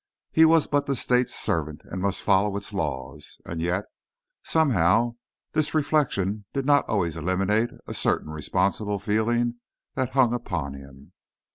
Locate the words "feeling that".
8.97-10.13